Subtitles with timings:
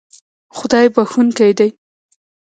[0.57, 1.69] خدای بښونکی دی